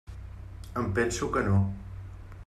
Em 0.81 0.87
penso 0.95 1.29
que 1.35 1.43
no. 1.49 1.59